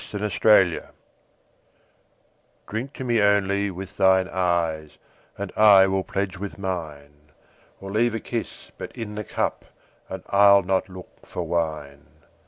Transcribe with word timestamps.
Y 0.01 0.17
Z 0.17 0.17
To 0.17 0.29
Celia 0.31 0.93
DRINK 2.67 2.93
to 2.93 3.03
me, 3.03 3.21
only, 3.21 3.69
with 3.69 3.97
thine 3.97 4.27
eyes, 4.29 4.97
And 5.37 5.51
I 5.55 5.85
will 5.85 6.03
pledge 6.03 6.37
with 6.39 6.57
mine; 6.57 7.29
Or 7.79 7.91
leave 7.91 8.15
a 8.15 8.19
kiss 8.19 8.71
but 8.79 8.97
in 8.97 9.13
the 9.13 9.23
cup, 9.23 9.63
And 10.09 10.23
I'll 10.29 10.63
not 10.63 10.89
look 10.89 11.27
for 11.27 11.43
wine. 11.43 12.07